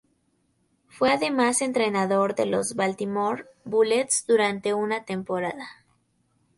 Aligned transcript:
Fue 0.87 1.11
además 1.11 1.61
entrenador 1.61 2.33
de 2.33 2.47
los 2.47 2.73
Baltimore 2.73 3.45
Bullets 3.65 4.25
durante 4.25 4.73
una 4.73 5.05
temporada. 5.05 5.69